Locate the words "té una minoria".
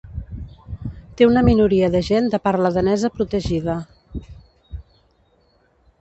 1.19-1.91